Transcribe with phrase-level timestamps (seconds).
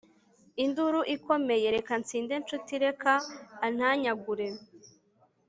[0.63, 1.67] induru ikomeye!
[1.75, 3.13] reka nsinde, nshuti; reka
[3.65, 4.47] antanyagure